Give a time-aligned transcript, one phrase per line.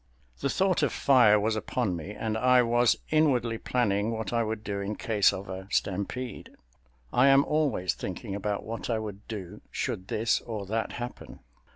[0.39, 4.63] The thought of fire was upon me and I was inwardly planning what I would
[4.63, 6.49] do in case of a stampede.
[7.13, 11.41] I am always thinking about what I would do should this or that happen.